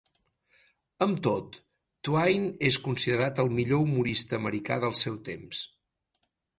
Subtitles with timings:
[1.05, 1.59] Amb tot,
[2.09, 5.67] Twain és considerat el millor humorista americà del seu temps.